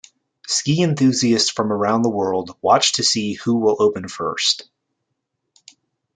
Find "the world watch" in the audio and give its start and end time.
2.01-2.93